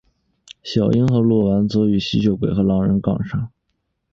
[0.63, 3.51] 小樱和鹿丸则与吸血鬼和狼人杠上。